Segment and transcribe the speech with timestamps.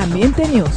[0.00, 0.70] Ambiente News.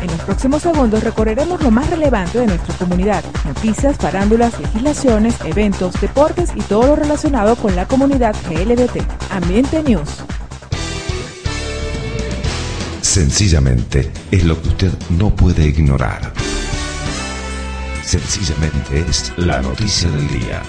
[0.00, 6.00] En los próximos segundos recorreremos lo más relevante de nuestra comunidad, noticias, parándulas, legislaciones, eventos,
[6.00, 9.02] deportes y todo lo relacionado con la comunidad GLBT.
[9.32, 10.22] Ambiente News.
[13.00, 16.32] Sencillamente es lo que usted no puede ignorar.
[18.04, 20.62] Sencillamente es la noticia del día.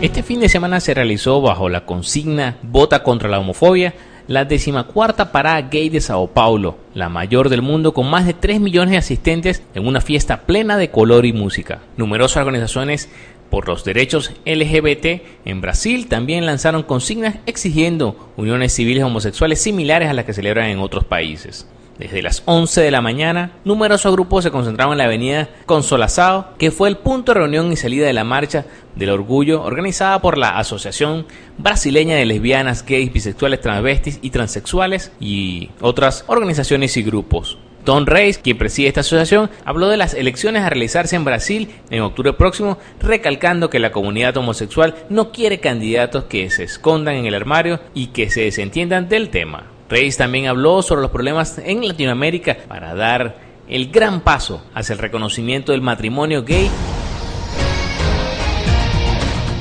[0.00, 3.92] Este fin de semana se realizó bajo la consigna Vota contra la homofobia
[4.28, 8.60] la decimacuarta parada gay de Sao Paulo, la mayor del mundo con más de 3
[8.60, 11.80] millones de asistentes en una fiesta plena de color y música.
[11.96, 13.08] Numerosas organizaciones
[13.48, 20.12] por los derechos LGBT en Brasil también lanzaron consignas exigiendo uniones civiles homosexuales similares a
[20.12, 21.66] las que celebran en otros países.
[21.98, 26.70] Desde las 11 de la mañana, numerosos grupos se concentraron en la avenida Consolazao, que
[26.70, 30.58] fue el punto de reunión y salida de la marcha del orgullo organizada por la
[30.58, 31.26] Asociación
[31.58, 37.58] Brasileña de Lesbianas, Gays, Bisexuales, Transvestis y Transexuales y otras organizaciones y grupos.
[37.84, 42.02] Don Reis, quien preside esta asociación, habló de las elecciones a realizarse en Brasil en
[42.02, 47.34] octubre próximo, recalcando que la comunidad homosexual no quiere candidatos que se escondan en el
[47.34, 49.64] armario y que se desentiendan del tema.
[49.88, 53.36] Reis también habló sobre los problemas en Latinoamérica para dar
[53.68, 56.70] el gran paso hacia el reconocimiento del matrimonio gay.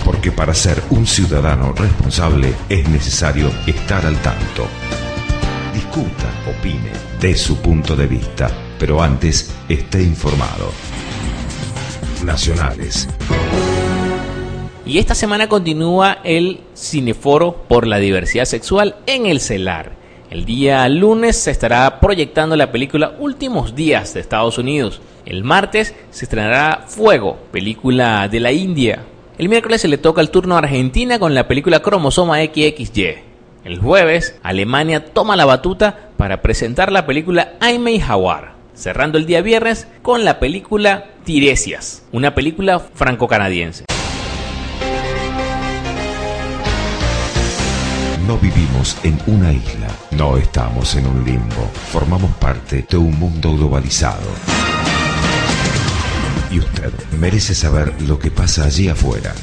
[0.03, 4.67] Porque para ser un ciudadano responsable es necesario estar al tanto.
[5.73, 10.71] Discuta, opine, dé su punto de vista, pero antes esté informado.
[12.25, 13.07] Nacionales.
[14.85, 20.06] Y esta semana continúa el Cineforo por la Diversidad Sexual en el CELAR.
[20.29, 24.99] El día lunes se estará proyectando la película Últimos Días de Estados Unidos.
[25.25, 29.03] El martes se estrenará Fuego, película de la India.
[29.37, 33.15] El miércoles se le toca el turno a Argentina con la película Cromosoma XXY.
[33.63, 39.41] El jueves, Alemania toma la batuta para presentar la película Aimee Hawar, cerrando el día
[39.41, 43.85] viernes con la película Tiresias, una película franco-canadiense.
[48.41, 54.27] Vivimos en una isla, no estamos en un limbo, formamos parte de un mundo globalizado.
[56.51, 59.33] Y usted merece saber lo que pasa allí afuera.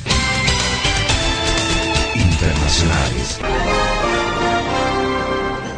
[2.14, 3.40] Internacionales.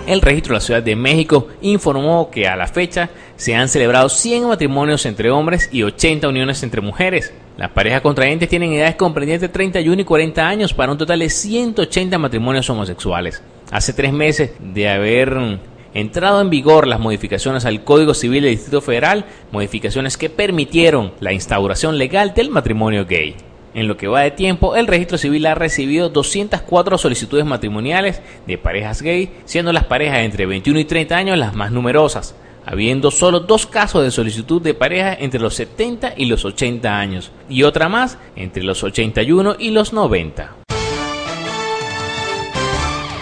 [0.06, 4.10] El registro de la Ciudad de México informó que a la fecha se han celebrado
[4.10, 7.32] 100 matrimonios entre hombres y 80 uniones entre mujeres.
[7.56, 11.30] Las parejas contrayentes tienen edades comprendidas de 31 y 40 años para un total de
[11.30, 13.42] 180 matrimonios homosexuales.
[13.70, 15.58] Hace tres meses de haber
[15.94, 21.32] entrado en vigor las modificaciones al Código Civil del Distrito Federal, modificaciones que permitieron la
[21.32, 23.36] instauración legal del matrimonio gay.
[23.72, 28.58] En lo que va de tiempo, el registro civil ha recibido 204 solicitudes matrimoniales de
[28.58, 32.34] parejas gay, siendo las parejas entre 21 y 30 años las más numerosas
[32.66, 37.30] habiendo solo dos casos de solicitud de pareja entre los 70 y los 80 años,
[37.48, 40.56] y otra más entre los 81 y los 90.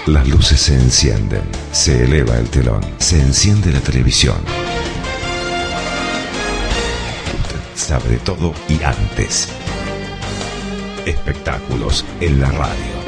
[0.07, 4.37] Las luces se encienden, se eleva el telón, se enciende la televisión.
[7.41, 9.49] Usted sabe todo y antes.
[11.07, 13.05] Espectáculos en la radio.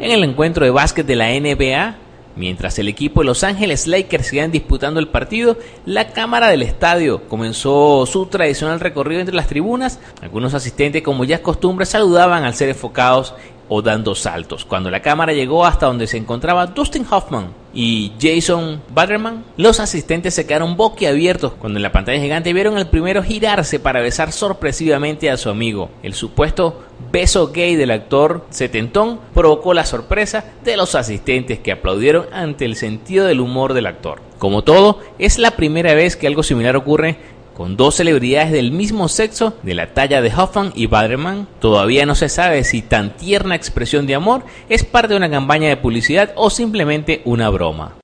[0.00, 2.05] En el encuentro de básquet de la NBA,
[2.36, 7.26] Mientras el equipo de Los Ángeles Lakers seguían disputando el partido, la cámara del estadio
[7.28, 9.98] comenzó su tradicional recorrido entre las tribunas.
[10.20, 13.34] Algunos asistentes, como ya es costumbre, saludaban al ser enfocados
[13.68, 14.64] o dando saltos.
[14.64, 20.34] Cuando la cámara llegó hasta donde se encontraba Dustin Hoffman y Jason Butterman, los asistentes
[20.34, 25.30] se quedaron boquiabiertos cuando en la pantalla gigante vieron al primero girarse para besar sorpresivamente
[25.30, 25.90] a su amigo.
[26.02, 26.82] El supuesto
[27.12, 32.76] beso gay del actor setentón provocó la sorpresa de los asistentes que aplaudieron ante el
[32.76, 34.22] sentido del humor del actor.
[34.38, 37.16] Como todo, es la primera vez que algo similar ocurre
[37.56, 42.14] con dos celebridades del mismo sexo de la talla de Hoffman y Baderman, todavía no
[42.14, 46.32] se sabe si tan tierna expresión de amor es parte de una campaña de publicidad
[46.36, 47.94] o simplemente una broma.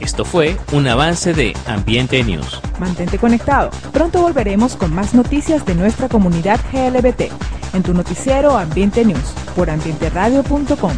[0.00, 2.60] Esto fue un avance de Ambiente News.
[2.80, 3.70] Mantente conectado.
[3.92, 7.30] Pronto volveremos con más noticias de nuestra comunidad GLBT
[7.74, 10.92] en tu noticiero Ambiente News por ambienteradio.com.